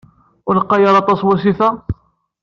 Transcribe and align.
Ur 0.47 0.55
lqay 0.61 0.83
ara 0.89 0.99
aṭas 1.03 1.19
wasif-a? 1.27 1.69